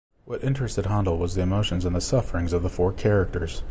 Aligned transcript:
What 0.25 0.43
interested 0.43 0.87
Handel 0.87 1.19
was 1.19 1.35
the 1.35 1.43
emotions 1.43 1.85
and 1.85 1.95
the 1.95 2.01
sufferings 2.01 2.53
of 2.53 2.63
the 2.63 2.69
four 2.71 2.91
characters. 2.91 3.59